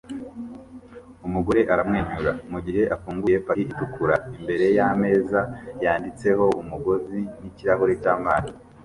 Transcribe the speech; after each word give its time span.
Umugore 1.27 1.61
aramwenyura 1.73 2.31
mugihe 2.51 2.83
afunguye 2.95 3.37
paki 3.45 3.63
itukura 3.73 4.15
imbere 4.37 4.65
yameza 4.77 5.39
yanditseho 5.83 6.45
umugozi 6.61 7.19
nikirahure 7.41 7.93
cyamazi 8.03 8.53